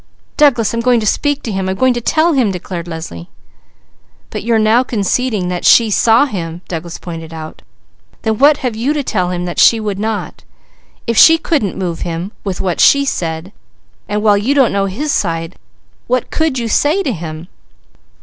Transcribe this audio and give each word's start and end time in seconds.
"Douglas, 0.35 0.73
I'm 0.73 0.79
going 0.79 0.99
to 0.99 1.05
speak 1.05 1.43
to 1.43 1.51
him. 1.51 1.69
I'm 1.69 1.75
going 1.75 1.93
to 1.93 2.01
tell 2.01 2.33
him!" 2.33 2.49
declared 2.51 2.87
Leslie. 2.87 3.29
"But 4.31 4.41
you're 4.43 4.57
now 4.57 4.81
conceding 4.81 5.47
that 5.49 5.63
she 5.63 5.91
saw 5.91 6.25
him!" 6.25 6.61
Douglas 6.67 6.97
pointed 6.97 7.31
out. 7.31 7.61
"Then 8.23 8.39
what 8.39 8.57
have 8.65 8.75
you 8.75 8.93
to 8.93 9.03
tell 9.03 9.29
him 9.29 9.45
that 9.45 9.59
she 9.59 9.79
would 9.79 9.99
not? 9.99 10.43
If 11.05 11.17
she 11.19 11.37
couldn't 11.37 11.77
move 11.77 11.99
him 11.99 12.31
with 12.43 12.59
what 12.59 12.79
she 12.79 13.05
said, 13.05 13.53
and 14.09 14.23
while 14.23 14.39
you 14.39 14.55
don't 14.55 14.73
know 14.73 14.85
his 14.87 15.11
side, 15.11 15.55
what 16.07 16.31
could 16.31 16.57
you 16.57 16.67
say 16.67 17.03
to 17.03 17.11
him?" 17.11 17.47